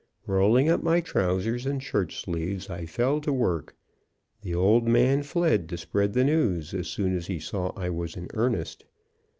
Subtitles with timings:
[0.25, 3.75] Rolling up my trousers and shirt sleeves, I fell to work.
[4.41, 8.17] The old man fled to spread the news, as soon as he saw I was
[8.17, 8.83] in earnest.